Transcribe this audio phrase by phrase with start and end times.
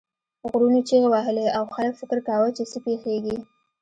[0.49, 3.37] غرونو چیغې وهلې او خلک فکر کاوه چې څه پیښیږي.